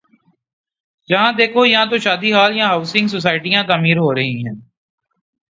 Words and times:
جہاں 1.09 1.31
دیکھو 1.31 1.61
یا 1.65 1.81
تو 1.89 1.97
شادی 1.97 2.29
ہال 2.33 2.51
یا 2.57 2.65
ہاؤسنگ 2.67 3.07
سوسائٹیاں 3.07 3.63
تعمیر 3.67 3.97
ہو 3.97 4.09
رہی 4.15 4.35
ہیں۔ 4.43 4.55